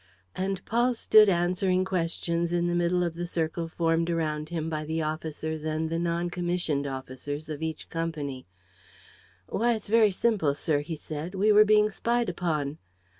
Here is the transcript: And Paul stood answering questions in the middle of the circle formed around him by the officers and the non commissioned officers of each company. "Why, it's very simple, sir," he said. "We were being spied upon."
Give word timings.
And 0.35 0.65
Paul 0.65 0.95
stood 0.95 1.29
answering 1.29 1.85
questions 1.85 2.51
in 2.51 2.65
the 2.65 2.73
middle 2.73 3.03
of 3.03 3.13
the 3.13 3.27
circle 3.27 3.67
formed 3.67 4.09
around 4.09 4.49
him 4.49 4.67
by 4.67 4.83
the 4.83 5.03
officers 5.03 5.63
and 5.63 5.91
the 5.91 5.99
non 5.99 6.31
commissioned 6.31 6.87
officers 6.87 7.49
of 7.51 7.61
each 7.61 7.87
company. 7.87 8.47
"Why, 9.45 9.73
it's 9.75 9.89
very 9.89 10.09
simple, 10.09 10.55
sir," 10.55 10.79
he 10.79 10.95
said. 10.95 11.35
"We 11.35 11.51
were 11.51 11.65
being 11.65 11.91
spied 11.91 12.29
upon." 12.29 12.79